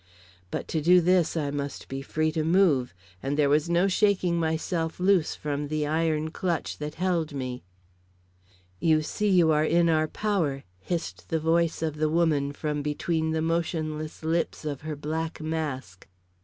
[0.49, 4.39] But to do this I must be free to move, and there was no shaking
[4.39, 7.61] myself loose from the iron clutch that held me.
[8.79, 13.29] "You see you are in our power," hissed the voice of the woman from between
[13.29, 16.07] the motionless lips of her black mask.